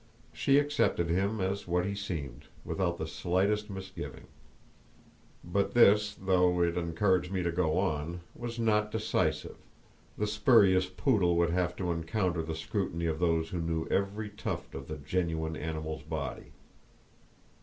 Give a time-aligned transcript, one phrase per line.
[0.33, 4.25] She accepted him as what he seemed without the slightest misgiving;
[5.43, 11.51] but this, though it encouraged me to go on, was not decisive—the spurious poodle would
[11.51, 16.01] have to encounter the scrutiny of those who knew every tuft on the genuine animal's
[16.01, 16.51] body!